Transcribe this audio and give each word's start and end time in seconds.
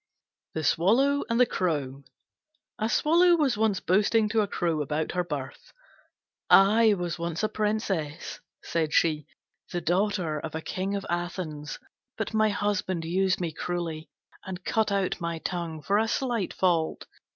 THE 0.55 0.63
SWALLOW 0.63 1.25
AND 1.29 1.39
THE 1.39 1.45
CROW 1.45 2.03
A 2.79 2.89
Swallow 2.89 3.35
was 3.35 3.55
once 3.55 3.79
boasting 3.79 4.29
to 4.29 4.41
a 4.41 4.47
Crow 4.47 4.81
about 4.81 5.11
her 5.11 5.23
birth. 5.23 5.73
"I 6.49 6.95
was 6.95 7.19
once 7.19 7.43
a 7.43 7.49
princess," 7.49 8.39
said 8.63 8.95
she, 8.95 9.27
"the 9.71 9.79
daughter 9.79 10.39
of 10.39 10.55
a 10.55 10.61
King 10.63 10.95
of 10.95 11.05
Athens, 11.07 11.77
but 12.17 12.33
my 12.33 12.49
husband 12.49 13.05
used 13.05 13.39
me 13.39 13.51
cruelly, 13.51 14.09
and 14.43 14.65
cut 14.65 14.91
out 14.91 15.21
my 15.21 15.37
tongue 15.37 15.83
for 15.83 15.99
a 15.99 16.07
slight 16.07 16.51
fault. 16.51 17.05